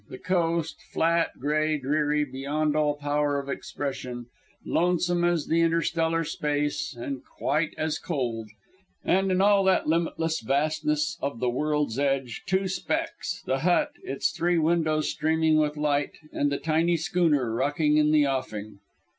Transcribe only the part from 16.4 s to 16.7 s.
the